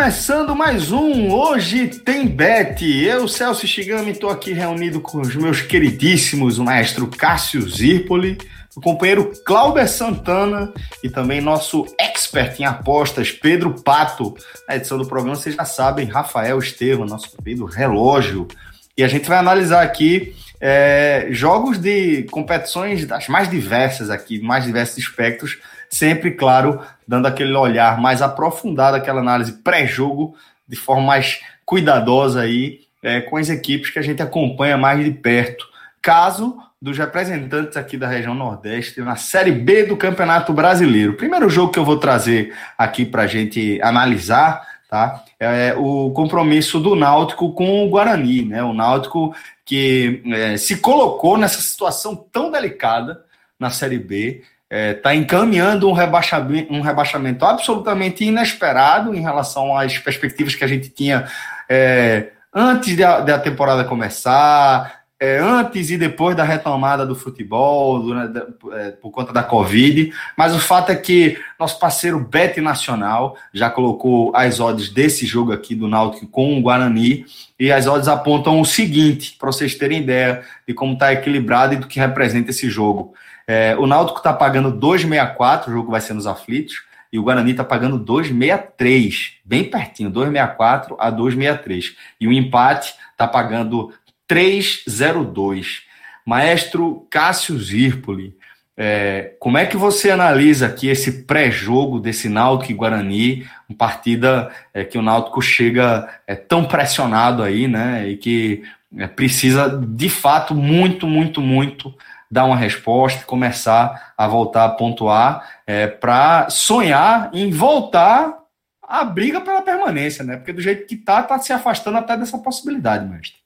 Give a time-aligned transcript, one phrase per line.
[0.00, 2.82] Começando mais um Hoje Tem Bet.
[2.82, 8.38] Eu, Celso Shigami, estou aqui reunido com os meus queridíssimos, o maestro Cássio Zirpoli,
[8.74, 10.72] o companheiro Cláudio Santana
[11.04, 14.34] e também nosso expert em apostas, Pedro Pato.
[14.66, 18.48] Na edição do programa, vocês já sabem, Rafael Estevam, nosso querido relógio.
[18.96, 24.64] E a gente vai analisar aqui é, jogos de competições das mais diversas aqui, mais
[24.64, 25.58] diversos espectros,
[25.90, 30.34] sempre, claro, dando aquele olhar mais aprofundado, aquela análise pré-jogo,
[30.66, 35.10] de forma mais cuidadosa aí, é, com as equipes que a gente acompanha mais de
[35.10, 35.66] perto.
[36.00, 41.14] Caso dos representantes aqui da região Nordeste na Série B do Campeonato Brasileiro.
[41.14, 45.24] Primeiro jogo que eu vou trazer aqui para a gente analisar tá?
[45.38, 48.62] É o compromisso do Náutico com o Guarani, né?
[48.62, 49.32] O Náutico
[49.64, 53.24] que é, se colocou nessa situação tão delicada
[53.56, 59.76] na Série B, está é, tá encaminhando um rebaixamento, um rebaixamento absolutamente inesperado em relação
[59.76, 61.26] às perspectivas que a gente tinha
[61.68, 68.38] é, antes da, da temporada começar, é, antes e depois da retomada do futebol, durante,
[68.72, 73.68] é, por conta da Covid, mas o fato é que nosso parceiro Bet Nacional já
[73.68, 77.26] colocou as odds desse jogo aqui do Náutico com o Guarani,
[77.58, 81.76] e as odds apontam o seguinte, para vocês terem ideia de como está equilibrado e
[81.76, 83.12] do que representa esse jogo.
[83.52, 87.50] É, o Náutico está pagando 2,64, o jogo vai ser nos aflitos, e o Guarani
[87.50, 91.96] está pagando 2,63, bem pertinho, 2,64 a 2,63.
[92.20, 93.92] E o empate está pagando
[94.28, 95.82] 302.
[96.24, 98.36] Maestro Cássio Zirpoli,
[98.76, 104.48] é, como é que você analisa aqui esse pré-jogo desse Náutico e Guarani, uma partida
[104.72, 108.62] é, que o Náutico chega é, tão pressionado aí, né, e que
[108.96, 111.92] é, precisa de fato muito, muito, muito
[112.30, 118.38] dar uma resposta, começar a voltar a pontuar é, para sonhar em voltar
[118.82, 120.36] à briga pela permanência, né?
[120.36, 123.38] Porque do jeito que tá, tá se afastando até dessa possibilidade, mestre.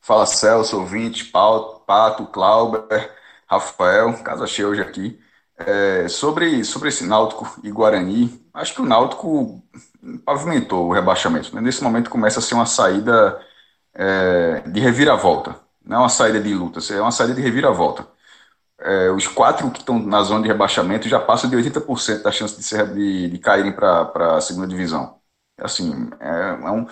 [0.00, 3.10] Fala Celso, ouvinte, Pato, Clauber,
[3.46, 5.20] Rafael, casa cheia hoje aqui.
[5.56, 9.62] É, sobre, sobre esse Náutico e Guarani, acho que o Náutico
[10.24, 11.54] pavimentou o rebaixamento.
[11.54, 11.60] Né?
[11.60, 13.40] Nesse momento começa a ser uma saída
[13.94, 15.56] é, de reviravolta.
[15.84, 18.06] Não é uma saída de luta, é uma saída de reviravolta.
[18.80, 22.56] É, os quatro que estão na zona de rebaixamento já passam de 80% da chance
[22.56, 25.20] de, ser, de, de caírem para a segunda divisão.
[25.58, 26.28] Assim, é,
[26.66, 26.86] é um,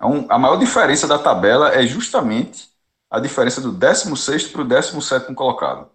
[0.00, 2.70] é um, a maior diferença da tabela é justamente
[3.10, 5.90] a diferença do 16 para o 17 colocado.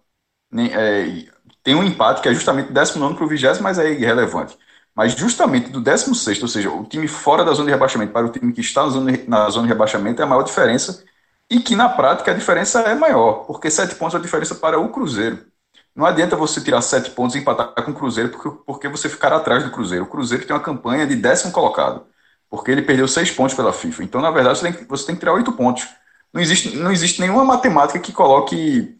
[0.72, 1.28] É,
[1.62, 4.56] tem um empate que é justamente 19 para o 20, mas é irrelevante.
[4.94, 8.30] Mas justamente do 16, ou seja, o time fora da zona de rebaixamento para o
[8.32, 11.04] time que está na zona, na zona de rebaixamento é a maior diferença
[11.50, 14.78] e que na prática a diferença é maior, porque 7 pontos é a diferença para
[14.78, 15.46] o Cruzeiro.
[15.94, 19.36] Não adianta você tirar 7 pontos e empatar com o Cruzeiro porque, porque você ficará
[19.36, 20.04] atrás do Cruzeiro.
[20.04, 22.06] O Cruzeiro tem uma campanha de décimo colocado
[22.50, 24.04] porque ele perdeu seis pontos pela FIFA.
[24.04, 25.86] Então, na verdade, você tem, você tem que tirar oito pontos.
[26.32, 28.96] Não existe, não existe nenhuma matemática que coloque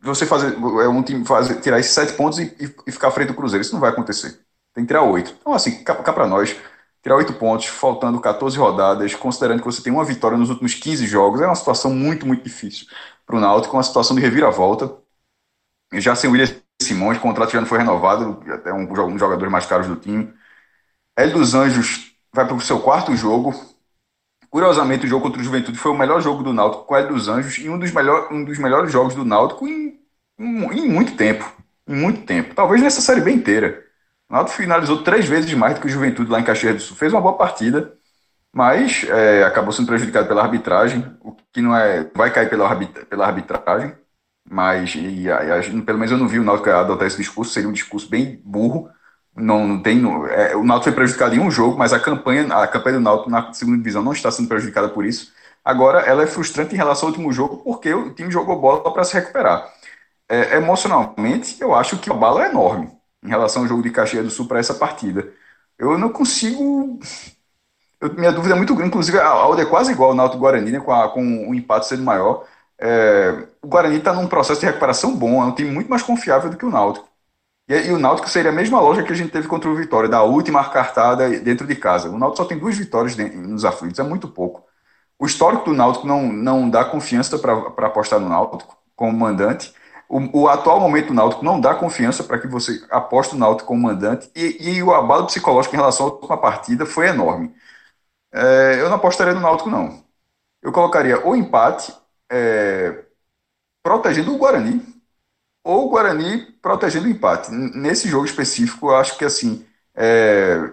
[0.00, 3.10] você fazer é um time fazer, tirar esses sete pontos e, e, e, ficar à
[3.10, 3.62] frente do Cruzeiro.
[3.62, 4.40] Isso não vai acontecer.
[4.72, 5.34] Tem que tirar oito.
[5.40, 6.54] Então, assim, cá, cá para nós,
[7.06, 11.06] tirar oito pontos, faltando 14 rodadas, considerando que você tem uma vitória nos últimos 15
[11.06, 12.88] jogos, é uma situação muito, muito difícil
[13.24, 14.92] para o Náutico, uma situação de reviravolta.
[15.94, 16.52] Já sem o William
[16.82, 20.34] Simões, o contrato já não foi renovado, até um, dos jogadores mais caros do time.
[21.16, 23.54] Hélio dos Anjos vai para o seu quarto jogo.
[24.50, 27.14] Curiosamente, o jogo contra o Juventude foi o melhor jogo do Náutico com o Hélio
[27.14, 30.00] dos Anjos e um dos, melhor, um dos melhores jogos do Náutico em,
[30.40, 31.52] em, em muito tempo.
[31.86, 32.52] Em muito tempo.
[32.52, 33.85] Talvez nessa série bem inteira.
[34.28, 36.96] O Náutico finalizou três vezes mais do que o Juventude lá em Caxias do Sul.
[36.96, 37.94] Fez uma boa partida,
[38.52, 42.10] mas é, acabou sendo prejudicado pela arbitragem, o que não é.
[42.14, 42.68] vai cair pela,
[43.08, 43.94] pela arbitragem.
[44.48, 47.72] Mas, e, e, pelo menos eu não vi o Náutico adotar esse discurso, seria um
[47.72, 48.90] discurso bem burro
[49.36, 50.02] não, não tem.
[50.30, 53.30] É, o Náutico foi prejudicado em um jogo, mas a campanha, a campanha do Náutico
[53.30, 55.32] na segunda divisão não está sendo prejudicada por isso.
[55.64, 59.04] Agora, ela é frustrante em relação ao último jogo, porque o time jogou bola para
[59.04, 59.68] se recuperar.
[60.28, 62.90] É, emocionalmente, eu acho que o bala é enorme.
[63.26, 65.32] Em relação ao jogo de Caxias do Sul para essa partida.
[65.78, 66.98] Eu não consigo.
[68.00, 70.70] Eu, minha dúvida é muito grande, inclusive a Alda é quase igual ao Náutico Guarani,
[70.70, 72.46] né, com, a, com o empate sendo maior.
[72.78, 76.50] É, o Guarani está num processo de recuperação bom, é um time muito mais confiável
[76.50, 77.08] do que o Náutico.
[77.68, 80.08] E, e, o Náutico seria a mesma loja que a gente teve contra o Vitória,
[80.08, 82.08] da última cartada dentro de casa.
[82.10, 84.64] O Náutico só tem duas vitórias nos aflitos, é muito pouco.
[85.18, 89.72] O histórico do Náutico não, não dá confiança para apostar no Náutico como mandante.
[90.08, 93.68] O, o, atual momento do Náutico não dá confiança para que você aposte no Náutico
[93.68, 94.30] como mandante.
[94.34, 97.54] E, e, o abalo psicológico em relação à última partida foi enorme.
[98.32, 100.04] É, eu não apostaria no Náutico, não.
[100.62, 101.94] Eu colocaria o empate
[102.30, 103.04] é,
[103.82, 104.82] protegendo o Guarani
[105.64, 107.50] ou o Guarani protegendo o empate.
[107.52, 110.72] Nesse jogo específico, eu acho que assim é,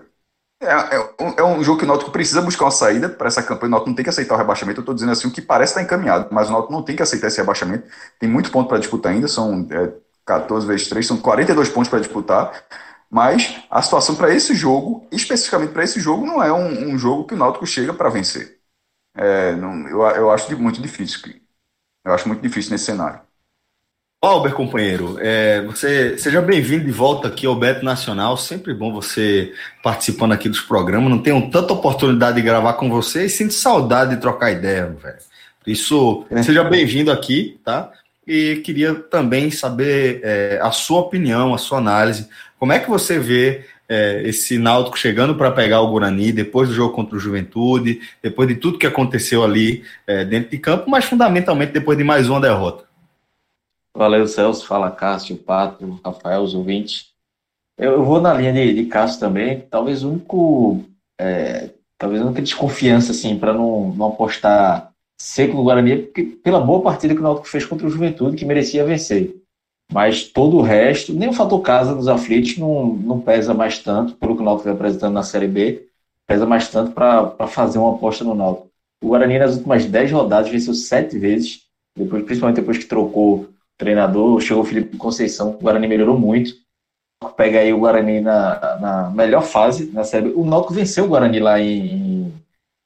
[0.64, 3.44] é, é, um, é um jogo que o Náutico precisa buscar uma saída para essa
[3.44, 3.68] campanha.
[3.68, 4.80] O Náutico não tem que aceitar o rebaixamento.
[4.80, 6.96] Eu estou dizendo assim, o que parece estar tá encaminhado, mas o Náutico não tem
[6.96, 7.88] que aceitar esse rebaixamento.
[8.20, 9.94] Tem muito ponto para disputar ainda, são é,
[10.26, 12.64] 14 vezes 3, são 42 pontos para disputar.
[13.10, 17.28] Mas a situação para esse jogo, especificamente para esse jogo, não é um, um, jogo
[17.28, 18.60] que o Náutico chega para vencer.
[19.16, 21.20] É, não, eu, eu acho muito difícil.
[22.06, 23.22] Eu acho muito difícil nesse cenário.
[24.24, 28.38] Albert, companheiro, é, você seja bem-vindo de volta aqui ao Beto Nacional.
[28.38, 29.52] Sempre bom você
[29.84, 31.10] participando aqui dos programas.
[31.10, 35.18] Não tenho tanta oportunidade de gravar com você e sinto saudade de trocar ideia, velho.
[35.62, 36.42] Por isso, é.
[36.42, 37.92] seja bem-vindo aqui, tá?
[38.26, 42.30] E queria também saber é, a sua opinião, a sua análise.
[42.58, 46.76] Como é que você vê é, esse Náutico chegando para pegar o Guarani depois do
[46.76, 51.04] jogo contra o Juventude, depois de tudo que aconteceu ali é, dentro de campo, mas
[51.04, 52.93] fundamentalmente depois de mais uma derrota?
[53.96, 54.66] Valeu, Celso.
[54.66, 57.12] Fala, Cássio, Pato, Rafael, os ouvintes.
[57.78, 59.62] Eu, eu vou na linha de, de Cássio também.
[59.62, 60.84] Talvez o único.
[61.20, 66.60] É, talvez a única desconfiança, assim, para não, não apostar seco no Guarani, porque, pela
[66.60, 69.36] boa partida que o Náutico fez contra o Juventude, que merecia vencer.
[69.92, 74.16] Mas todo o resto, nem o fator casa dos aflitos não, não pesa mais tanto,
[74.16, 75.88] pelo que o Náutico vem apresentando na Série B,
[76.28, 78.70] pesa mais tanto para fazer uma aposta no Náutico.
[79.02, 81.62] O Guarani, nas últimas 10 rodadas, venceu sete vezes,
[81.96, 83.48] depois, principalmente depois que trocou
[83.84, 86.54] treinador, chegou o Felipe Conceição, o Guarani melhorou muito.
[87.38, 90.30] Pega aí o Guarani na, na melhor fase na série.
[90.30, 92.34] O Náutico venceu o Guarani lá em,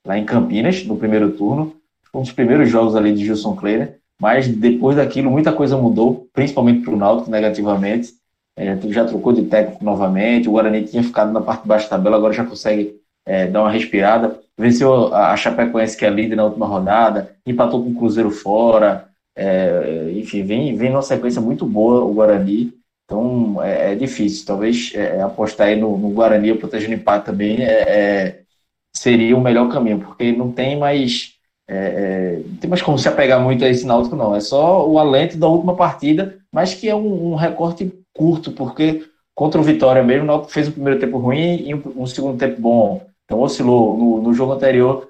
[0.06, 1.74] lá em Campinas, no primeiro turno.
[2.14, 3.98] Um dos primeiros jogos ali de Gilson Kleiner.
[4.20, 8.14] Mas depois daquilo, muita coisa mudou, principalmente para o Náutico, negativamente.
[8.56, 10.48] É, já trocou de técnico novamente.
[10.48, 12.96] O Guarani tinha ficado na parte de baixo da tabela, agora já consegue
[13.26, 14.40] é, dar uma respirada.
[14.58, 17.36] Venceu a, a Chapecoense, que é líder na última rodada.
[17.46, 19.07] Empatou com o Cruzeiro fora.
[19.40, 22.74] É, enfim, vem, vem numa sequência muito boa o Guarani,
[23.06, 24.48] então é, é difícil.
[24.48, 28.42] Talvez é, apostar aí no, no Guarani protegendo empate também é, é,
[28.96, 31.34] seria o melhor caminho, porque não tem mais.
[31.70, 34.36] É, não tem mais como se apegar muito a esse Náutico, não.
[34.36, 39.06] É só o alento da última partida, mas que é um, um recorte curto, porque
[39.36, 42.40] contra o Vitória mesmo, o Náutico fez um primeiro tempo ruim e um, um segundo
[42.40, 43.06] tempo bom.
[43.26, 45.10] Então oscilou no, no jogo anterior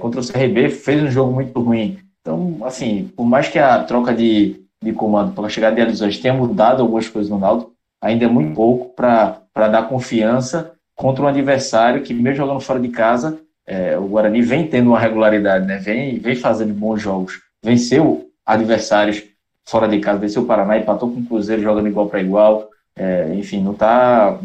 [0.00, 4.14] contra o CRB, fez um jogo muito ruim então, assim, por mais que a troca
[4.14, 8.24] de, de comando para a chegada de Alisões tenha mudado algumas coisas no Náutico, ainda
[8.24, 13.38] é muito pouco para dar confiança contra um adversário que, mesmo jogando fora de casa,
[13.66, 15.78] é, o Guarani vem tendo uma regularidade, né?
[15.78, 17.40] vem, vem fazendo bons jogos.
[17.62, 19.22] Venceu adversários
[19.64, 22.68] fora de casa, venceu o Paraná, empatou com o Cruzeiro jogando igual para igual.
[22.94, 24.38] É, enfim, não está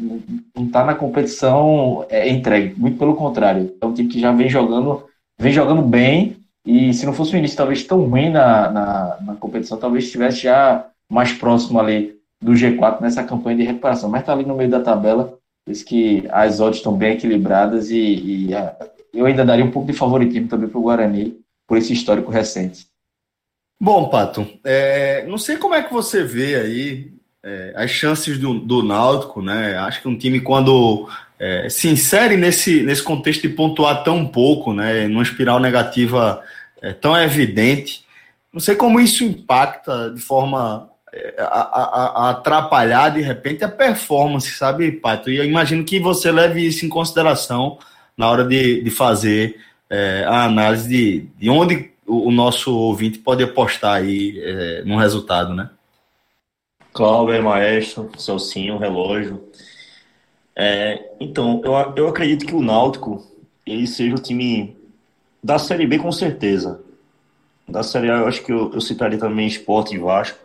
[0.56, 3.76] não tá na competição é, entregue, muito pelo contrário.
[3.82, 5.04] É um time que já vem jogando,
[5.38, 6.37] vem jogando bem
[6.68, 10.42] e se não fosse um início talvez tão ruim na, na, na competição, talvez estivesse
[10.42, 14.10] já mais próximo ali do G4 nessa campanha de recuperação.
[14.10, 17.90] Mas está ali no meio da tabela, por isso que as odds estão bem equilibradas
[17.90, 18.76] e, e a,
[19.14, 22.86] eu ainda daria um pouco de favoritismo também para o Guarani por esse histórico recente.
[23.80, 27.14] Bom, Pato, é, não sei como é que você vê aí
[27.46, 29.78] é, as chances do, do Náutico, né?
[29.78, 31.08] Acho que um time quando
[31.40, 35.08] é, se insere nesse, nesse contexto de pontuar tão pouco, né?
[35.08, 36.42] Numa espiral negativa
[36.82, 38.06] é, tão evidente.
[38.52, 41.84] Não sei como isso impacta de forma é, a, a,
[42.26, 45.30] a, atrapalhar de repente a performance, sabe, Pato?
[45.30, 47.78] E eu imagino que você leve isso em consideração
[48.18, 49.58] na hora de, de fazer
[49.90, 54.98] é, a análise de, de onde o, o, nosso ouvinte pode apostar aí é, no
[54.98, 55.70] resultado, né?
[56.92, 59.48] Cláudio, Maestro, Celcinho, Relógio.
[60.60, 63.24] É, então, eu, eu acredito que o Náutico
[63.64, 64.76] ele seja o time
[65.44, 66.82] da Série B com certeza.
[67.68, 70.40] Da Série A eu acho que eu, eu citaria também Esporte e Vasco.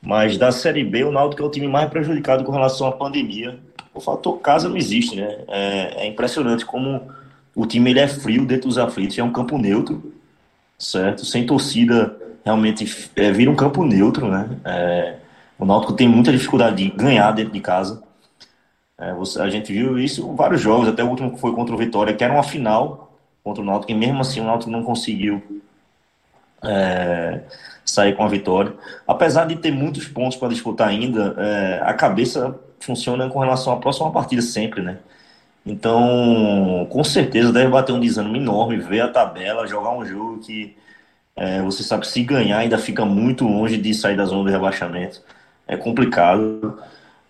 [0.00, 3.58] Mas da Série B o Náutico é o time mais prejudicado com relação à pandemia.
[3.92, 5.38] O fator casa não existe, né?
[5.48, 7.02] É, é impressionante como
[7.56, 9.18] o time ele é frio dentro dos aflitos.
[9.18, 10.12] É um campo neutro,
[10.78, 11.24] certo?
[11.24, 14.48] Sem torcida, realmente é, vira um campo neutro, né?
[14.64, 15.16] É,
[15.58, 18.00] o Náutico tem muita dificuldade de ganhar dentro de casa.
[19.04, 21.78] É, você, a gente viu isso em vários jogos, até o último foi contra o
[21.78, 25.42] Vitória, que era uma final contra o Náutico, e mesmo assim o Náutico não conseguiu
[26.62, 27.42] é,
[27.84, 28.72] sair com a vitória.
[29.06, 33.76] Apesar de ter muitos pontos para disputar ainda, é, a cabeça funciona com relação à
[33.76, 34.98] próxima partida sempre, né?
[35.66, 40.76] Então, com certeza deve bater um desânimo enorme, ver a tabela, jogar um jogo que
[41.36, 45.22] é, você sabe se ganhar ainda fica muito longe de sair da zona do rebaixamento.
[45.66, 46.78] É complicado.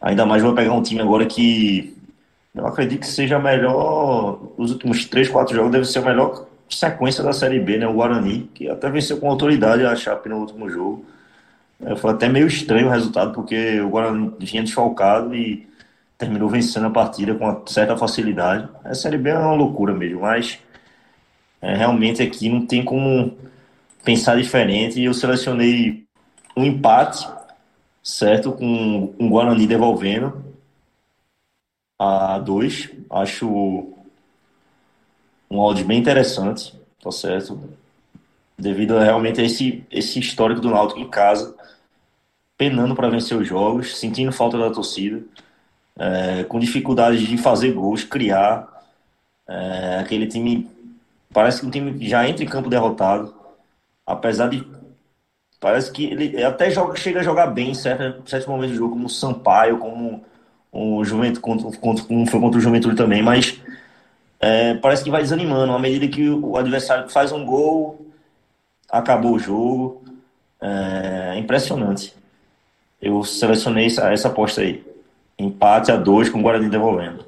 [0.04, 1.96] Ainda mais vai pegar um time agora que
[2.54, 4.38] eu acredito que seja melhor.
[4.58, 7.88] Os últimos 3, 4 jogos deve ser a melhor sequência da Série B, né?
[7.88, 11.06] O Guarani, que até venceu com autoridade a Chape no último jogo.
[11.82, 15.66] É, foi até meio estranho o resultado, porque o Guarani vinha desfalcado e
[16.18, 18.68] terminou vencendo a partida com certa facilidade.
[18.84, 20.58] A Série B é uma loucura mesmo, mas
[21.62, 23.38] é, realmente aqui não tem como
[24.04, 25.02] pensar diferente.
[25.02, 26.04] Eu selecionei
[26.54, 27.26] um empate,
[28.04, 28.52] certo?
[28.52, 30.44] Com um Guarani devolvendo
[31.98, 32.90] a dois.
[33.10, 33.48] Acho
[35.50, 37.58] um áudio bem interessante, tá certo?
[38.58, 41.56] Devido a, realmente a esse, esse histórico do Náutico em casa,
[42.58, 45.22] penando para vencer os jogos, sentindo falta da torcida,
[45.96, 48.72] é, com dificuldade de fazer gols, criar.
[49.46, 50.70] É, aquele time
[51.32, 53.34] parece que o time já entra em campo derrotado,
[54.06, 54.64] apesar de
[55.64, 58.92] parece que ele até joga, chega a jogar bem em certo, certo momento do jogo,
[58.92, 60.22] como o Sampaio, como
[60.70, 63.58] o Juventude, contra, contra, como foi contra o Juventude também, mas
[64.38, 65.72] é, parece que vai desanimando.
[65.72, 68.06] À medida que o adversário faz um gol,
[68.90, 70.04] acabou o jogo.
[70.60, 72.14] É impressionante.
[73.00, 74.84] Eu selecionei essa, essa aposta aí.
[75.38, 77.24] Empate a dois com o Guarani devolvendo.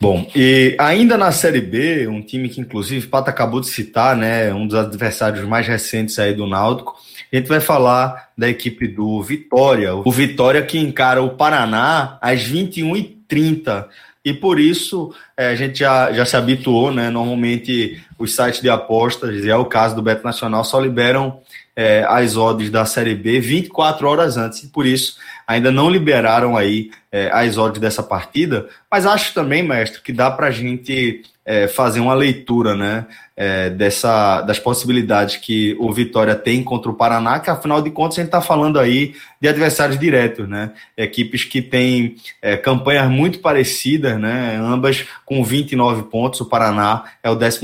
[0.00, 4.16] Bom, e ainda na Série B, um time que inclusive o Pato acabou de citar,
[4.16, 6.96] né, um dos adversários mais recentes aí do Náutico,
[7.32, 9.96] a gente vai falar da equipe do Vitória.
[9.96, 13.86] O Vitória que encara o Paraná às 21h30
[14.24, 17.10] e por isso é, a gente já, já se habituou, né?
[17.10, 21.40] Normalmente os sites de apostas, e é o caso do Beto Nacional, só liberam
[21.74, 25.16] é, as odds da Série B 24 horas antes, e por isso
[25.48, 30.30] ainda não liberaram aí é, as odds dessa partida, mas acho também, mestre, que dá
[30.30, 36.34] para a gente é, fazer uma leitura né, é, dessa, das possibilidades que o Vitória
[36.34, 39.98] tem contra o Paraná, que afinal de contas a gente está falando aí de adversários
[39.98, 40.72] diretos, né?
[40.94, 44.58] Equipes que têm é, campanhas muito parecidas, né?
[44.60, 46.42] Ambas com 29 pontos.
[46.42, 47.60] O Paraná é o 14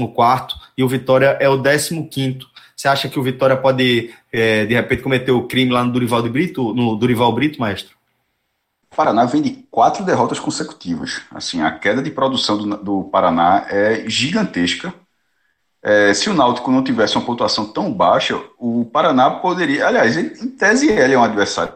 [0.78, 2.53] e o Vitória é o 15.
[2.84, 6.22] Você acha que o Vitória pode, é, de repente, cometer o crime lá no Durival
[6.24, 7.96] Brito, no Durival Brito, maestro?
[8.92, 11.22] O Paraná vem de quatro derrotas consecutivas.
[11.30, 14.92] Assim, a queda de produção do, do Paraná é gigantesca.
[15.82, 19.86] É, se o Náutico não tivesse uma pontuação tão baixa, o Paraná poderia.
[19.86, 21.72] Aliás, em tese, ele é um adversário.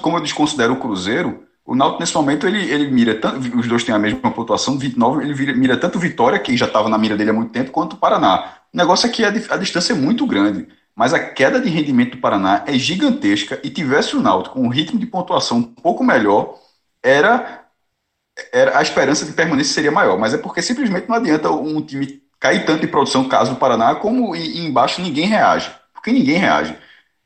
[0.00, 3.38] Como eu desconsidero o Cruzeiro, o Náutico, nesse momento, ele, ele mira tanto.
[3.56, 6.88] Os dois têm a mesma pontuação, 29, ele vira, mira tanto Vitória, que já estava
[6.88, 8.54] na mira dele há muito tempo, quanto o Paraná.
[8.72, 12.12] O negócio é que a, a distância é muito grande mas a queda de rendimento
[12.12, 16.04] do Paraná é gigantesca e tivesse o Náutico com um ritmo de pontuação um pouco
[16.04, 16.58] melhor,
[17.02, 17.64] era,
[18.52, 20.18] era a esperança de permanência seria maior.
[20.18, 23.94] Mas é porque simplesmente não adianta um time cair tanto de produção, caso do Paraná,
[23.94, 25.70] como e, e embaixo ninguém reage.
[25.94, 26.76] Porque ninguém reage.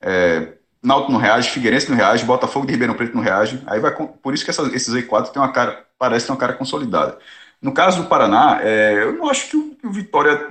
[0.01, 0.56] É,
[0.87, 3.61] Náutico não reage, Figueirense não reage, Botafogo de Ribeirão Preto não reage.
[3.67, 7.19] Aí vai por isso que esses Z4 tem uma cara, parece ter uma cara consolidada.
[7.61, 10.47] No caso do Paraná, é, eu não acho que o, o Vitória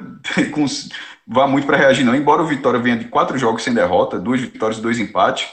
[1.25, 2.13] vá muito para reagir, não.
[2.13, 5.47] Embora o Vitória venha de quatro jogos sem derrota, duas vitórias e dois empates,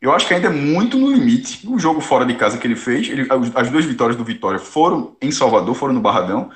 [0.00, 1.64] eu acho que ainda é muito no limite.
[1.68, 5.16] O jogo fora de casa que ele fez, ele, as duas vitórias do Vitória foram
[5.22, 6.50] em Salvador, foram no Barradão.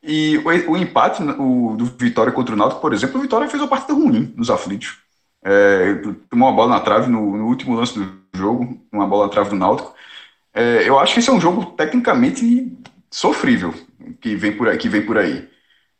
[0.00, 3.60] E o, o empate o, do Vitória contra o Náutico, por exemplo, o Vitória fez
[3.60, 5.03] uma partida ruim nos aflitos.
[5.44, 5.94] É,
[6.30, 9.50] tomou uma bola na trave no, no, último lance do jogo, uma bola na trave
[9.50, 9.94] do Náutico.
[10.54, 12.72] É, eu acho que esse é um jogo tecnicamente
[13.10, 13.74] sofrível
[14.20, 14.78] que vem por aí.
[14.78, 15.48] Que vem por aí.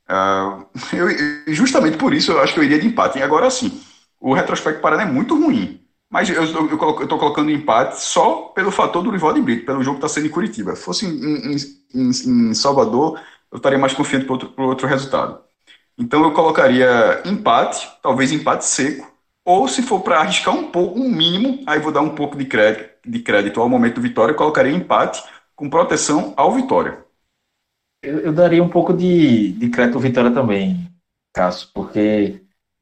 [0.09, 3.19] Uh, eu, justamente por isso eu acho que eu iria de empate.
[3.19, 3.81] E agora sim,
[4.21, 5.81] o retrospecto Paraná é muito ruim.
[6.11, 10.07] Mas eu estou colocando empate só pelo fator do rival de Brito, pelo jogo que
[10.07, 10.77] está sendo em Curitiba.
[10.77, 11.57] Se fosse em,
[11.93, 13.21] em, em, Salvador,
[13.51, 15.41] eu estaria mais confiante para outro, outro resultado.
[15.99, 19.13] Então eu colocaria empate, talvez empate seco,
[19.45, 22.47] ou se for para arriscar um pouco, um mínimo, aí vou dar um pouco de
[22.47, 25.23] crédito, de crédito ao momento do Vitória, eu colocaria empate
[25.55, 27.05] com proteção ao Vitória.
[28.03, 30.89] Eu, eu, daria um pouco de, de crédito ao Vitória também,
[31.33, 32.41] Cássio, porque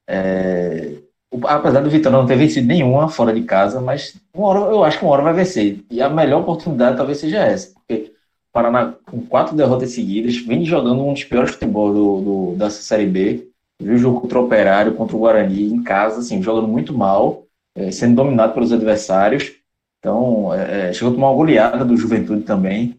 [0.09, 0.99] é,
[1.45, 4.99] apesar do Vitória não ter vencido nenhuma fora de casa, mas uma hora, eu acho
[4.99, 5.85] que uma hora vai vencer.
[5.91, 10.65] E a melhor oportunidade talvez seja essa, porque o Paraná, com quatro derrotas seguidas, vem
[10.65, 13.52] jogando um dos piores futebol do, do, da Série B.
[13.83, 17.45] Viu o jogo contra o Operário, contra o Guarani, em casa, assim, jogando muito mal,
[17.75, 19.53] é, sendo dominado pelos adversários.
[19.99, 22.97] Então, é, chegou a tomar uma goleada do Juventude também.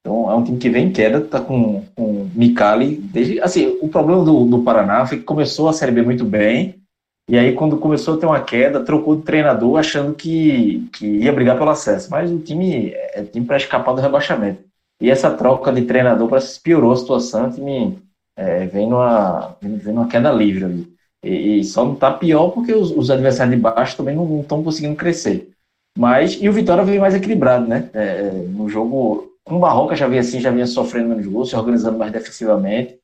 [0.00, 2.96] Então, é um time que vem em queda, tá com, com Micali.
[2.96, 6.82] Desde, assim, o problema do, do Paraná foi que começou a Série B muito bem,
[7.28, 11.32] e aí, quando começou a ter uma queda, trocou de treinador achando que, que ia
[11.32, 12.10] brigar pelo acesso.
[12.10, 14.62] Mas o time é, time para escapar do rebaixamento.
[15.00, 17.48] E essa troca de treinador parece piorou a situação.
[17.48, 17.98] O time
[18.36, 20.92] é, vem, numa, vem numa queda livre ali.
[21.22, 24.62] E, e só não está pior porque os, os, adversários de baixo também não estão
[24.62, 25.50] conseguindo crescer.
[25.96, 27.90] Mas, e o Vitória veio mais equilibrado, né?
[27.92, 31.56] É, no jogo, com o Barroca já vinha assim, já vinha sofrendo menos gols, se
[31.56, 32.98] organizando mais defensivamente.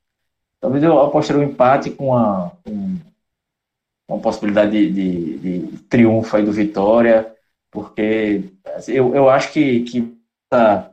[0.59, 2.97] Talvez eu apostei um empate com a, um,
[4.09, 7.31] uma possibilidade de, de, de, triunfo aí do Vitória,
[7.71, 8.43] porque
[8.75, 10.17] assim, eu, eu acho que, que
[10.49, 10.88] tá,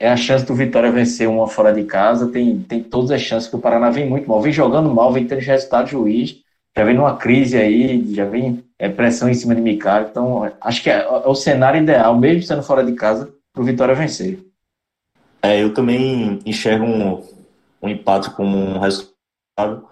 [0.00, 3.48] é a chance do Vitória vencer uma fora de casa, tem, tem todas as chances
[3.48, 6.42] que o Paraná vem muito mal, vem jogando mal, vem tendo resultado juiz,
[6.76, 10.82] já vem numa crise aí, já vem é, pressão em cima de Micaro, então acho
[10.82, 14.40] que é, é, o cenário ideal, mesmo sendo fora de casa, para o Vitória vencer.
[15.40, 17.24] É, eu também enxergo um,
[17.80, 19.86] um empate como um resultado,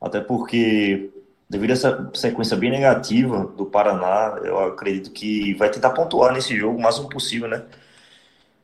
[0.00, 1.10] até porque
[1.48, 6.56] devido a essa sequência bem negativa do Paraná, eu acredito que vai tentar pontuar nesse
[6.56, 7.62] jogo o máximo possível, né?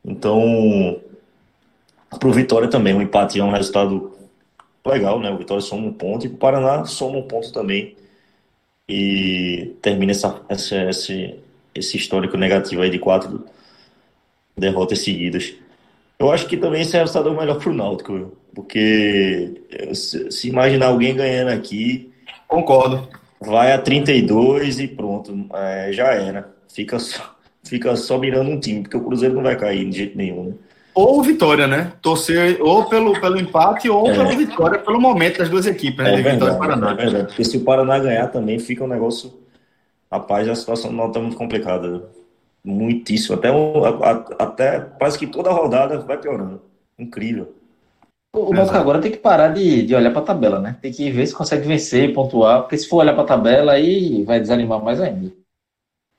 [0.04, 1.00] Então,
[2.10, 4.12] para o Vitória também, o um empate é um resultado
[4.84, 5.30] legal, né?
[5.30, 7.96] O Vitória soma um ponto e o Paraná soma um ponto também.
[8.88, 11.38] E termina essa, essa, esse,
[11.74, 13.44] esse histórico negativo aí de quatro
[14.56, 15.54] derrotas seguidas.
[16.18, 19.62] Eu acho que também esse resultado é o melhor para o Náutico, porque
[19.94, 22.12] se, imaginar alguém ganhando aqui,
[22.52, 23.08] Concordo.
[23.40, 26.54] Vai a 32 e pronto, é, já era.
[26.68, 27.31] Fica só,
[27.62, 30.54] fica só mirando um time, porque o Cruzeiro não vai cair de jeito nenhum, né?
[30.94, 31.92] Ou vitória, né?
[32.02, 34.12] Torcer ou pelo, pelo empate ou é.
[34.12, 36.18] pela vitória, pelo momento das duas equipes, né?
[36.18, 36.90] É verdade, Paraná.
[36.90, 37.26] é verdade.
[37.28, 39.32] Porque se o Paraná ganhar também fica um negócio.
[40.10, 42.10] Rapaz, a situação não está muito complicada.
[42.62, 43.36] Muitíssimo.
[43.36, 43.82] Até, um,
[44.38, 46.60] até parece que toda rodada vai piorando.
[46.98, 47.54] Incrível.
[48.34, 50.76] O Náutico agora tem que parar de, de olhar para a tabela, né?
[50.80, 54.24] Tem que ver se consegue vencer, pontuar, porque se for olhar para a tabela aí
[54.24, 55.32] vai desanimar mais ainda.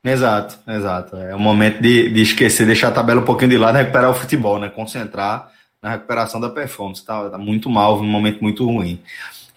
[0.04, 1.16] Exato, exato.
[1.16, 4.14] É o momento de, de esquecer, deixar a tabela um pouquinho de lado recuperar o
[4.14, 4.70] futebol, né?
[4.70, 5.50] Concentrar
[5.82, 7.06] na recuperação da performance.
[7.06, 9.02] Tá, tá muito mal, um momento muito ruim.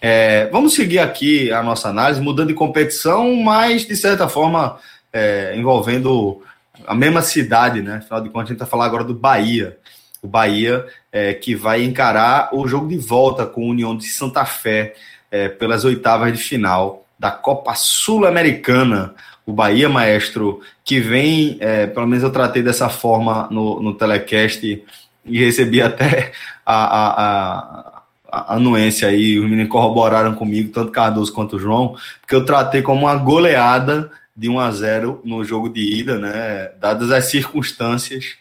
[0.01, 4.77] É, vamos seguir aqui a nossa análise, mudando de competição, mas de certa forma
[5.11, 6.41] é, envolvendo
[6.85, 7.97] a mesma cidade, né?
[7.97, 9.77] Afinal de contas, a gente vai falar agora do Bahia
[10.21, 14.45] o Bahia, é, que vai encarar o jogo de volta com a União de Santa
[14.45, 14.95] Fé
[15.31, 19.15] é, pelas oitavas de final da Copa Sul-Americana.
[19.47, 24.83] O Bahia, maestro, que vem, é, pelo menos eu tratei dessa forma no, no telecast
[25.25, 26.33] e recebi até
[26.65, 31.95] a, a, a, a anuência aí, os meninos corroboraram comigo, tanto Cardoso quanto o João,
[32.21, 36.69] porque eu tratei como uma goleada de 1 a 0 no jogo de ida, né?
[36.79, 38.35] Dadas as circunstâncias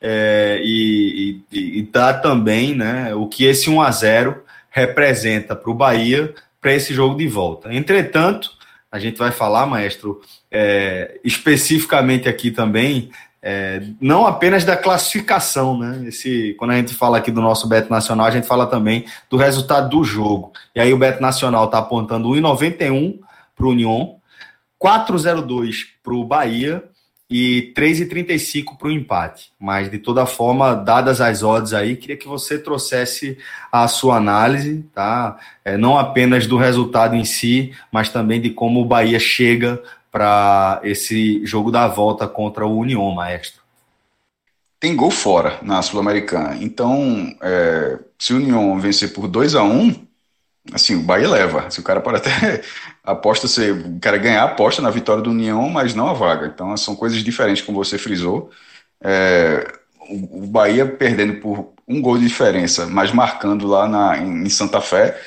[0.00, 5.70] é, e, e, e, dá também né, o que esse 1 a 0 representa para
[5.70, 7.72] o Bahia para esse jogo de volta.
[7.72, 8.50] Entretanto,
[8.90, 10.20] a gente vai falar, maestro,
[10.50, 16.08] é, especificamente aqui também, é, não apenas da classificação, né?
[16.08, 19.36] Esse, quando a gente fala aqui do nosso Beto Nacional, a gente fala também do
[19.36, 20.52] resultado do jogo.
[20.74, 23.20] E aí o Beto Nacional está apontando 1,91
[23.54, 24.16] para o União,
[24.82, 26.82] 4,02 para o Bahia
[27.30, 29.52] e 3,35 para o empate.
[29.60, 33.36] Mas, de toda forma, dadas as odds aí, queria que você trouxesse
[33.70, 35.38] a sua análise, tá?
[35.64, 40.80] É, não apenas do resultado em si, mas também de como o Bahia chega para
[40.82, 43.60] esse jogo da volta contra o União, maestro.
[44.80, 46.56] Tem gol fora na Sul-Americana.
[46.60, 50.07] Então, é, se o União vencer por 2 a 1
[50.72, 51.70] assim, o Bahia leva.
[51.70, 52.62] Se o cara pode até
[53.04, 56.46] aposta ser, o cara ganhar aposta na vitória do União, mas não a vaga.
[56.46, 58.50] Então são coisas diferentes, como você frisou.
[59.02, 59.66] É,
[60.10, 65.18] o Bahia perdendo por um gol de diferença, mas marcando lá na, em Santa Fé,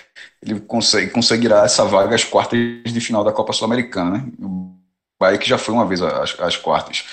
[0.41, 4.17] ele consegue, conseguirá essa vaga às quartas de final da Copa Sul-Americana.
[4.17, 4.25] Né?
[4.39, 4.75] O
[5.19, 7.03] Bahia que já foi uma vez às, às quartas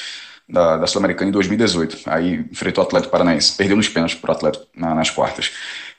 [0.49, 2.01] da, da Sul-Americana em 2018.
[2.07, 5.53] Aí enfrentou o Atlético Paranaense, perdeu nos pênaltis para o Atlético na, nas quartas.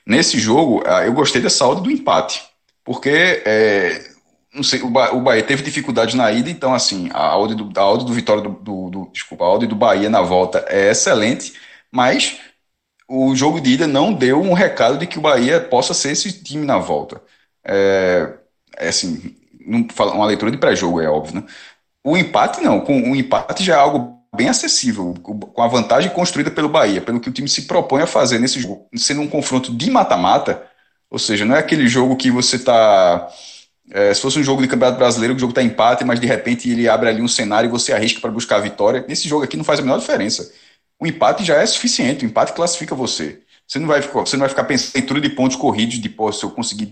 [0.09, 2.43] Nesse jogo, ah, eu gostei dessa odd do empate,
[2.83, 4.11] porque é,
[4.51, 7.79] não sei, o, ba o Bahia teve dificuldade na ida, então assim, a odd do,
[7.79, 11.53] a do Vitória do, do, do, desculpa, a odd do Bahia na volta é excelente,
[11.91, 12.39] mas
[13.07, 16.43] o jogo de ida não deu um recado de que o Bahia possa ser esse
[16.43, 17.21] time na volta.
[17.63, 18.33] É,
[18.77, 19.35] é assim,
[20.15, 21.47] uma leitura de pré-jogo, é óbvio, né?
[22.03, 26.51] O empate não, com o empate já é algo bem acessível, com a vantagem construída
[26.51, 29.73] pelo Bahia, pelo que o time se propõe a fazer nesse jogo, sendo um confronto
[29.75, 30.63] de mata-mata,
[31.09, 33.27] ou seja, não é aquele jogo que você está
[33.91, 36.69] É, se fosse um jogo de Campeonato Brasileiro, o jogo está empate, mas de repente
[36.69, 39.03] ele abre ali um cenário e você arrisca para buscar a vitória.
[39.07, 40.51] Nesse jogo aqui não faz a menor diferença.
[40.99, 43.39] O empate já é suficiente, o empate classifica você.
[43.69, 46.31] Você não vai, você não vai ficar pensando em tudo de pontos corridos, de pô,
[46.31, 46.91] se eu conseguir.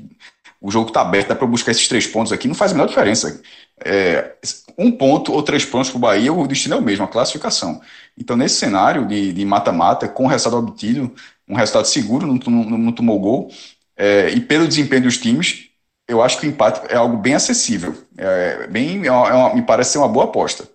[0.62, 2.88] O jogo está aberto, dá para buscar esses três pontos aqui, não faz a menor
[2.88, 3.42] diferença.
[3.84, 4.36] É,
[4.78, 7.82] um ponto ou três pontos para o Bahia, o destino é o mesmo, a classificação.
[8.18, 11.14] Então, nesse cenário de mata-mata, com o resultado obtido,
[11.48, 13.52] um resultado seguro, não, não, não tomou gol,
[13.96, 15.70] é, e pelo desempenho dos times,
[16.08, 17.96] eu acho que o empate é algo bem acessível.
[18.18, 20.68] É, bem, é uma, é me parece ser uma boa aposta.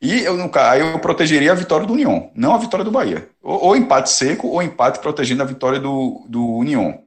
[0.00, 3.28] E eu, no, aí eu protegeria a vitória do União, não a vitória do Bahia.
[3.42, 7.00] Ou, ou empate seco, ou empate protegendo a vitória do, do União.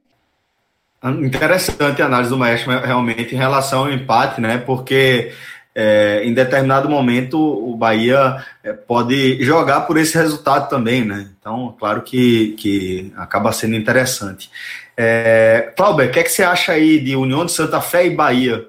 [1.04, 4.58] Interessante a análise do Maestro realmente em relação ao empate, né?
[4.58, 5.32] Porque
[5.73, 11.30] é, em determinado momento o Bahia é, pode jogar por esse resultado também, né?
[11.39, 14.52] Então, claro que, que acaba sendo interessante.
[14.97, 18.15] É, Cláudio, o que, é que você acha aí de União de Santa Fé e
[18.15, 18.67] Bahia?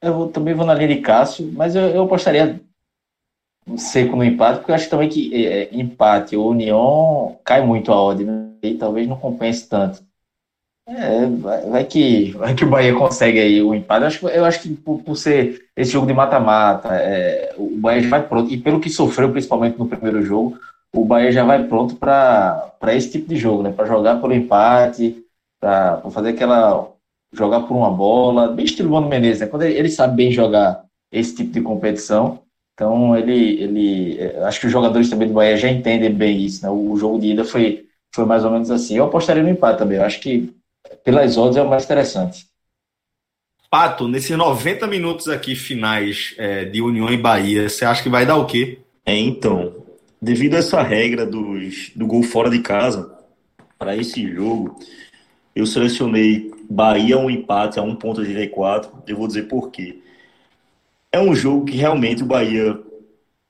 [0.00, 2.58] Eu vou, também vou na linha de Cássio, mas eu, eu apostaria
[3.76, 7.92] seco no empate, porque eu acho também que é, é empate ou União cai muito
[7.92, 8.50] a odd, né?
[8.62, 10.02] e talvez não compense tanto.
[10.86, 14.00] É, vai, vai, que, vai que o Bahia consegue aí o empate.
[14.00, 18.02] Eu acho, eu acho que por, por ser esse jogo de mata-mata, é, o Bahia
[18.02, 20.58] já vai pronto, e pelo que sofreu principalmente no primeiro jogo,
[20.92, 23.72] o Bahia já vai pronto para esse tipo de jogo, né?
[23.72, 25.24] Para jogar pelo empate,
[25.60, 26.90] para fazer aquela.
[27.32, 29.46] jogar por uma bola, bem estilo Mano Menezes, né?
[29.46, 32.40] Quando ele, ele, sabe bem jogar esse tipo de competição,
[32.80, 33.62] então ele.
[33.62, 36.70] ele é, acho que os jogadores também do Bahia já entendem bem isso, né?
[36.70, 38.96] O, o jogo de ida foi, foi mais ou menos assim.
[38.96, 40.50] Eu apostaria no empate também, eu acho que
[41.04, 42.46] pelas odds é o mais interessante.
[43.70, 48.24] Pato, nesses 90 minutos aqui finais é, de União e Bahia, você acha que vai
[48.24, 48.78] dar o quê?
[49.04, 49.84] É, então,
[50.20, 53.14] devido a essa regra dos, do gol fora de casa,
[53.78, 54.80] para esse jogo,
[55.54, 58.90] eu selecionei Bahia um empate a 1.84.
[59.06, 60.00] Eu vou dizer por quê.
[61.12, 62.80] É um jogo que realmente o Bahia,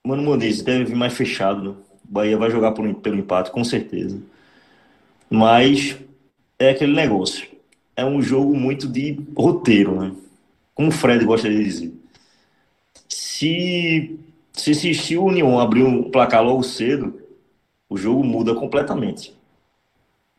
[0.05, 1.63] Mano Menezes, deve vir mais fechado.
[1.63, 1.71] Né?
[2.09, 4.21] O Bahia vai jogar por, pelo empate, com certeza.
[5.29, 5.97] Mas
[6.59, 7.47] é aquele negócio.
[7.95, 10.13] É um jogo muito de roteiro, né?
[10.75, 11.93] Como o Fred gosta de dizer.
[13.09, 14.19] Se
[14.53, 17.21] se, se o União abrir um placar logo cedo,
[17.89, 19.35] o jogo muda completamente.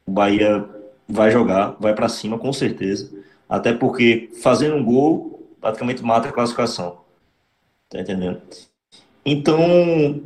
[0.06, 0.68] O Bahia
[1.08, 3.12] vai jogar, vai para cima com certeza.
[3.50, 7.01] Até porque fazendo um gol praticamente mata a classificação.
[7.92, 8.42] Tá entendendo?
[9.26, 10.24] Então,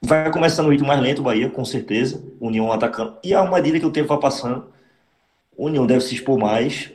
[0.00, 2.24] vai começar no ritmo mais lento o Bahia, com certeza.
[2.40, 3.18] União atacando.
[3.22, 4.66] E a armadilha que o tempo vai passando,
[5.56, 6.90] União deve se expor mais.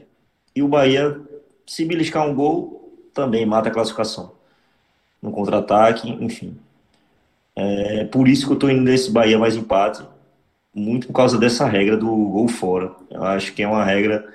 [0.55, 1.19] E o Bahia,
[1.67, 4.33] se beliscar um gol, também mata a classificação
[5.21, 6.57] no contra-ataque, enfim.
[7.55, 10.03] É por isso que eu estou indo nesse Bahia mais empate,
[10.73, 12.91] muito por causa dessa regra do gol fora.
[13.09, 14.27] Eu acho que é uma regra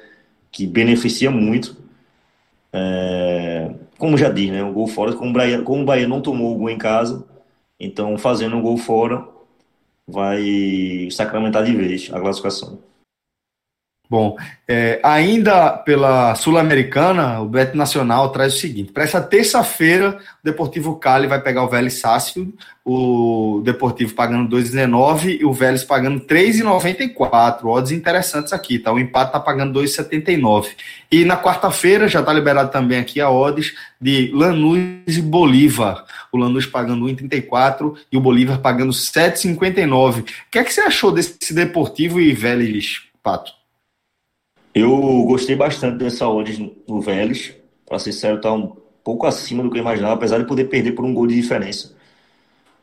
[0.52, 1.76] que beneficia muito.
[2.72, 4.62] É, como já diz, né?
[4.62, 7.24] O gol fora, como o, Bahia, como o Bahia não tomou o gol em casa,
[7.78, 9.26] então fazendo um gol fora
[10.06, 12.78] vai sacramentar de vez a classificação.
[14.08, 14.36] Bom,
[14.68, 20.94] é, ainda pela Sul-Americana, o Bet Nacional traz o seguinte: para essa terça-feira, o Deportivo
[20.94, 27.64] Cali vai pegar o Vélez Sácio, o Deportivo pagando 2,19 e o Vélez pagando 3,94.
[27.64, 28.92] Odds interessantes aqui, tá?
[28.92, 30.68] O empate tá pagando 2,79.
[31.10, 36.04] E na quarta-feira já tá liberado também aqui a odds de Lanús e Bolívar.
[36.30, 40.20] O Lanús pagando 1,34 e o Bolívar pagando 7,59.
[40.20, 43.55] O que é que você achou desse Deportivo e Vélez, Pato?
[44.78, 47.54] Eu gostei bastante dessa odds no Vélez.
[47.86, 50.92] Para ser sério, tá um pouco acima do que eu imaginava, apesar de poder perder
[50.92, 51.96] por um gol de diferença.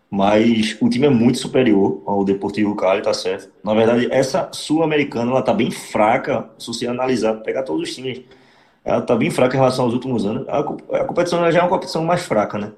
[0.10, 3.48] Mas o time é muito superior ao Deportivo Cali, tá certo.
[3.64, 8.22] Na verdade, essa sul-americana, ela tá bem fraca, se você analisar, pegar todos os times,
[8.84, 10.50] ela tá bem fraca em relação aos últimos anos.
[10.50, 12.72] A, a competição já é uma competição mais fraca, né?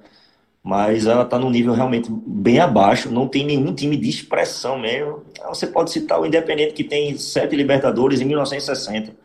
[0.65, 5.21] Mas ela está num nível realmente bem abaixo, não tem nenhum time de expressão mesmo.
[5.47, 9.15] Você pode citar o Independente, que tem sete Libertadores em 1960.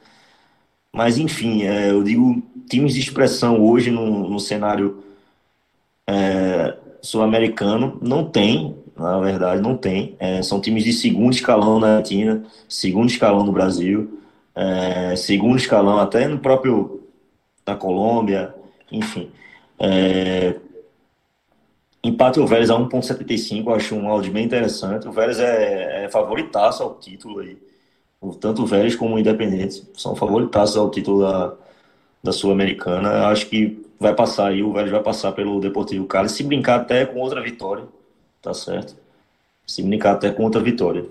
[0.92, 5.02] Mas, enfim, é, eu digo times de expressão hoje no, no cenário
[6.06, 10.16] é, sul-americano, não tem, na verdade, não tem.
[10.18, 14.20] É, são times de segundo escalão na Argentina, segundo escalão no Brasil,
[14.54, 17.00] é, segundo escalão até no próprio
[17.64, 18.54] da Colômbia,
[18.92, 19.30] enfim.
[19.78, 20.56] É,
[22.02, 25.06] Empate o Vélez a 1,75, acho um áudio bem interessante.
[25.06, 27.58] O Vélez é, é favoritaço ao título aí.
[28.40, 31.54] Tanto o Vélez como o Independente são favoritaços ao título da,
[32.22, 33.26] da Sul-Americana.
[33.28, 37.04] Acho que vai passar aí, o Vélez vai passar pelo Deportivo Cali, se brincar até
[37.04, 37.84] com outra vitória,
[38.40, 38.96] tá certo?
[39.66, 41.04] Se brincar até com outra vitória.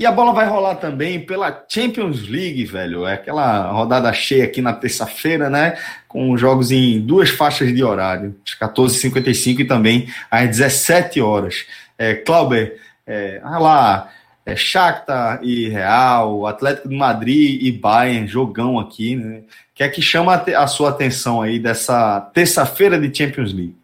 [0.00, 3.06] E a bola vai rolar também pela Champions League, velho.
[3.06, 5.76] É aquela rodada cheia aqui na terça-feira, né?
[6.08, 11.66] Com jogos em duas faixas de horário, às 14h55 e também às 17 horas.
[11.98, 14.10] É, Clauber, é, ah lá,
[14.46, 19.40] é, Shakhtar e Real, Atlético de Madrid e Bayern, jogão aqui, né?
[19.40, 23.79] O que é que chama a sua atenção aí dessa terça-feira de Champions League?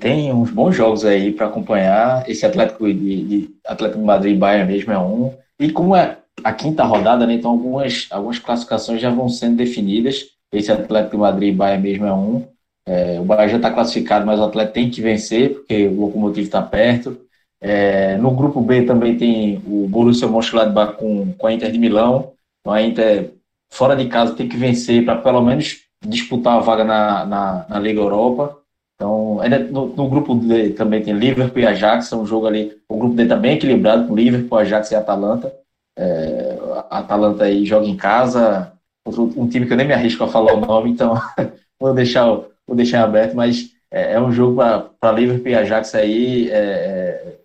[0.00, 2.28] Tem uns bons jogos aí para acompanhar.
[2.28, 5.32] Esse Atlético de, de, Atlético de Madrid e Bayern mesmo é um.
[5.60, 10.24] E como é a quinta rodada, né, então algumas, algumas classificações já vão sendo definidas.
[10.52, 12.46] Esse Atlético de Madrid e Bayern mesmo é um.
[12.86, 16.46] É, o Bayern já está classificado, mas o Atlético tem que vencer, porque o Locomotivo
[16.46, 17.20] está perto.
[17.60, 22.32] É, no grupo B também tem o Borussia Mönchengladbach com, com a Inter de Milão.
[22.60, 23.32] Então a Inter,
[23.70, 27.78] fora de casa, tem que vencer para pelo menos disputar a vaga na, na, na
[27.78, 28.56] Liga Europa.
[28.96, 32.96] Então, no, no, grupo D também tem Liverpool e Ajax, é um jogo ali, o
[32.96, 35.54] grupo D também tá equilibrado, com Liverpool, Ajax e Atalanta.
[35.98, 36.58] É,
[36.90, 38.72] a Atalanta aí joga em casa,
[39.06, 41.14] um time que eu nem me arrisco a falar o nome, então
[41.78, 42.24] vou deixar,
[42.66, 44.62] vou deixar aberto, mas é, é um jogo
[44.98, 47.38] para Liverpool e Ajax aí, é, é,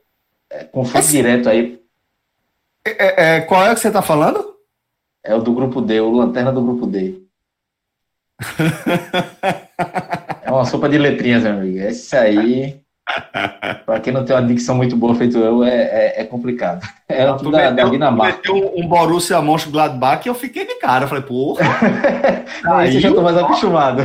[0.52, 1.82] é confronto direto aí.
[2.86, 4.56] É, é, qual é que você está falando?
[5.24, 7.22] É o do grupo D, o Lanterna do grupo D.
[10.52, 11.80] É uma sopa de letrinhas, meu amigo.
[11.80, 12.82] Esse aí,
[13.86, 16.86] para quem não tem uma dicção muito boa feito eu, é, é, é complicado.
[17.08, 18.52] É o da, da Dinamarca.
[18.52, 21.06] um, um Borussia Mönchengladbach e eu fiquei de cara.
[21.06, 21.64] Eu falei, porra.
[22.68, 24.04] aí esse eu já tô mais acostumado.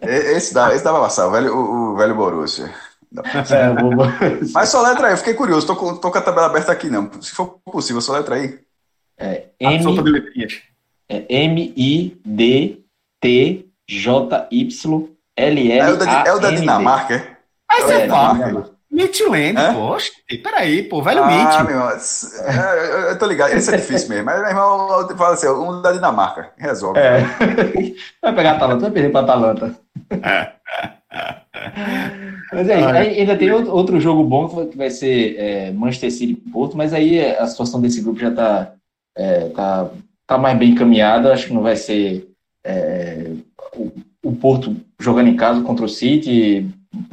[0.00, 2.70] Esse dá, esse dá pra passar, o velho, o, o velho Borussia.
[3.12, 5.66] É, Mas só letra aí, eu fiquei curioso.
[5.66, 7.10] Tô com, tô com a tabela aberta aqui, não.
[7.20, 8.60] Se for possível, só letra aí.
[9.18, 9.84] É, M,
[11.08, 12.78] é M I D
[13.20, 13.66] T
[15.36, 17.36] L É o da, é o da Dinamarca, é?
[17.70, 18.80] Aí você é, fala.
[18.90, 19.72] Midland, é?
[19.72, 20.10] poxa,
[20.42, 21.60] peraí, pô, velho ah, Mitch.
[21.64, 25.48] Meu irmão, é, eu tô ligado, esse é difícil mesmo, mas meu irmão fala assim,
[25.48, 26.98] um da Dinamarca, resolve.
[26.98, 27.20] É.
[28.20, 29.78] Vai pegar a Atalanta, vai perder pra Atalanta.
[32.52, 36.50] mas aí, aí, ainda tem outro jogo bom que vai ser é, Manchester City e
[36.50, 38.72] Porto, mas aí a situação desse grupo já tá,
[39.16, 39.88] é, tá,
[40.26, 42.28] tá mais bem encaminhada, acho que não vai ser
[42.64, 43.30] é,
[44.22, 46.68] o Porto jogando em casa contra o City,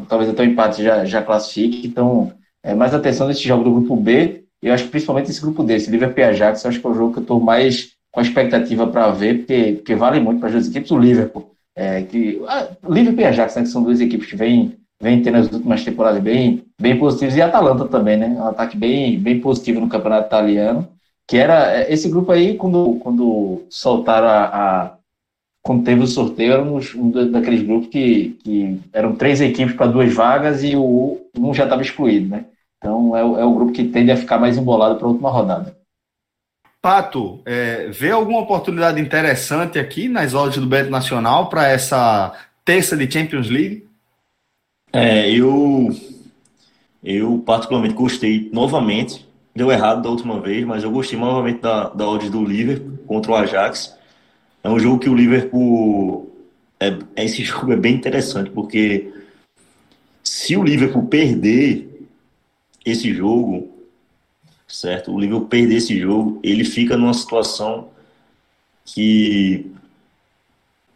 [0.07, 1.87] talvez até o empate já, já classifique.
[1.87, 2.31] Então,
[2.63, 4.43] é, mais atenção nesse jogo do grupo B.
[4.61, 6.89] E eu acho que principalmente esse grupo desse, Liverpool e Ajax, eu acho que é
[6.89, 10.39] o jogo que eu estou mais com a expectativa para ver, porque, porque vale muito
[10.39, 10.91] para as duas equipes.
[10.91, 14.77] O Liverpool, é, que, ah, Liverpool e Ajax, né, que são duas equipes que vêm
[15.01, 18.27] vem tendo as últimas temporadas bem, bem positivas, e a Atalanta também, né?
[18.29, 20.87] Um ataque bem, bem positivo no campeonato italiano.
[21.27, 24.96] Que era é, esse grupo aí, quando, quando soltaram a, a
[25.67, 30.13] quando teve o sorteio, éramos um daqueles grupos que, que eram três equipes para duas
[30.13, 32.45] vagas e o um já estava excluído, né?
[32.77, 35.75] Então é, é o grupo que tende a ficar mais embolado para a última rodada.
[36.81, 42.31] Pato, é, vê alguma oportunidade interessante aqui nas odds do Beto Nacional para essa
[42.63, 43.85] terça de Champions League?
[44.93, 45.89] É, eu,
[47.03, 52.07] eu particularmente gostei novamente, deu errado da última vez, mas eu gostei novamente da, da
[52.07, 53.96] odds do Liverpool contra o Ajax.
[54.63, 56.31] É um jogo que o Liverpool.
[56.79, 59.11] É, esse jogo é bem interessante, porque
[60.23, 62.07] se o Liverpool perder
[62.85, 63.69] esse jogo,
[64.67, 65.11] certo?
[65.11, 67.89] O Liverpool perder esse jogo, ele fica numa situação
[68.85, 69.71] que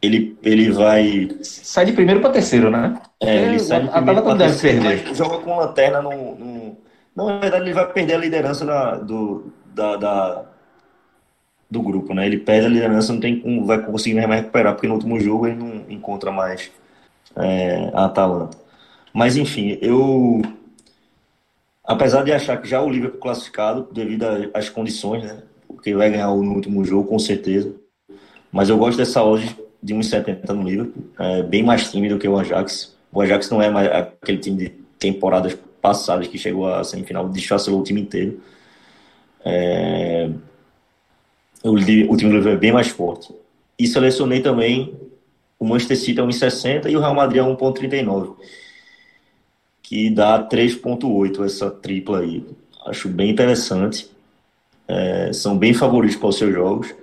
[0.02, 1.30] ele, ele vai.
[1.42, 3.00] Sai de primeiro para terceiro, né?
[3.20, 4.82] É, ele sai de primeiro para terceiro.
[4.82, 6.78] Deve joga com lanterna no, no.
[7.16, 10.46] Não, na verdade, ele vai perder a liderança da, do, da, da,
[11.72, 12.26] do grupo, né?
[12.28, 15.56] Ele perde a liderança, não tem vai conseguir mais recuperar, porque no último jogo ele
[15.56, 16.70] não encontra mais
[17.38, 18.58] é, a Atalanta.
[19.14, 20.42] Mas enfim, eu
[21.86, 25.44] apesar de achar que já o Liverpool classificado devido às condições, né?
[25.66, 27.74] Porque vai ganhar no último jogo com certeza.
[28.52, 32.28] Mas eu gosto dessa hoje de 1,70 no Liverpool, é bem mais time do que
[32.28, 32.96] o Ajax.
[33.12, 37.80] O Ajax não é mais aquele time de temporadas passadas que chegou à semifinal, desfacelou
[37.80, 38.40] o time inteiro.
[39.44, 40.30] É,
[41.64, 43.34] o, o time do Liverpool é bem mais forte.
[43.78, 44.96] E selecionei também
[45.60, 48.36] o Manchester City a 1,60 e o Real Madrid a 1,39.
[49.84, 52.46] Que dá 3,8 essa tripla aí.
[52.86, 54.10] Acho bem interessante.
[54.88, 56.94] É, são bem favoritos para os seus jogos.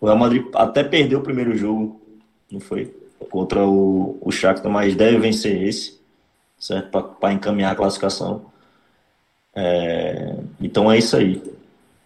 [0.00, 2.00] O Real Madrid até perdeu o primeiro jogo,
[2.50, 2.94] não foi?
[3.30, 5.98] Contra o, o Shakhtar, mas deve vencer esse,
[6.58, 6.90] certo?
[6.90, 8.46] Para encaminhar a classificação.
[9.54, 11.42] É, então é isso aí.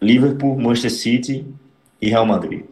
[0.01, 1.45] Liverpool, Manchester City
[2.01, 2.65] e Real Madrid.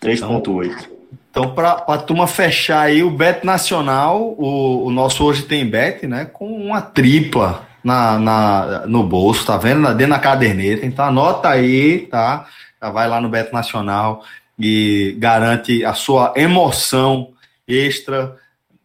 [0.00, 0.88] 3.8.
[1.30, 6.06] Então, para a turma fechar aí o Bet Nacional, o, o, nosso hoje tem Bet,
[6.06, 6.24] né?
[6.24, 9.86] Com uma tripla na, na, no bolso, tá vendo?
[9.94, 10.84] Dentro da caderneta.
[10.84, 12.46] Então anota aí, tá?
[12.80, 14.24] Já vai lá no Beto Nacional
[14.58, 17.30] e garante a sua emoção
[17.66, 18.36] extra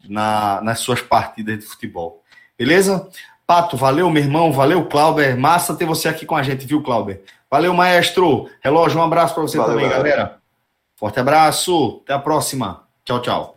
[0.07, 2.21] na, nas suas partidas de futebol.
[2.57, 3.07] Beleza?
[3.45, 4.51] Pato, valeu, meu irmão.
[4.51, 5.37] Valeu, Clauber.
[5.37, 7.21] Massa ter você aqui com a gente, viu, Clauber?
[7.53, 8.49] Valeu, maestro.
[8.63, 10.09] Relógio, um abraço para você valeu, também, galera.
[10.09, 10.37] galera.
[10.95, 12.01] Forte abraço.
[12.03, 12.81] Até a próxima.
[13.05, 13.55] Tchau, tchau.